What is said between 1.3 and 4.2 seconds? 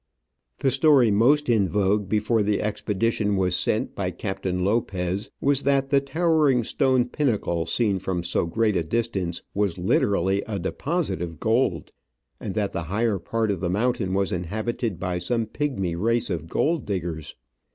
in vogue before the expedition was sent by